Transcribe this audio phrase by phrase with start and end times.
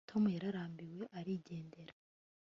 [0.09, 1.93] tom yararambiwe arigendera